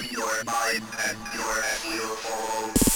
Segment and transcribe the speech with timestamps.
[0.00, 2.91] your mind and your head will follow.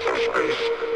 [0.00, 0.89] Space.